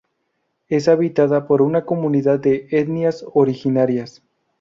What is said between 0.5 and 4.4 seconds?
Es habitada por una comunidad de etnias originarias.